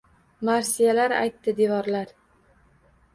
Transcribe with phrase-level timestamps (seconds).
[0.47, 2.15] Marsiyalar aytdi devorlar.